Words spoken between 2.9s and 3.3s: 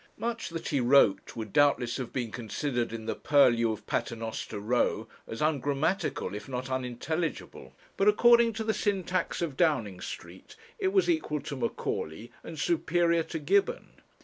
in the